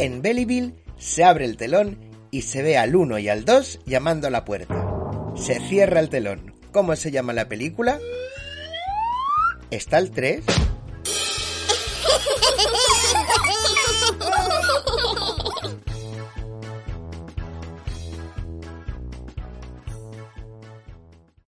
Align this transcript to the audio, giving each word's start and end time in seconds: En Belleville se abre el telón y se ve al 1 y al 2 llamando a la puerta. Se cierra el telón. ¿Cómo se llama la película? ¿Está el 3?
En 0.00 0.22
Belleville 0.22 0.72
se 0.96 1.24
abre 1.24 1.44
el 1.44 1.58
telón 1.58 1.98
y 2.30 2.40
se 2.40 2.62
ve 2.62 2.78
al 2.78 2.96
1 2.96 3.18
y 3.18 3.28
al 3.28 3.44
2 3.44 3.80
llamando 3.84 4.28
a 4.28 4.30
la 4.30 4.46
puerta. 4.46 4.82
Se 5.36 5.60
cierra 5.60 6.00
el 6.00 6.08
telón. 6.08 6.54
¿Cómo 6.72 6.96
se 6.96 7.10
llama 7.10 7.34
la 7.34 7.50
película? 7.50 7.98
¿Está 9.70 9.98
el 9.98 10.10
3? 10.10 10.42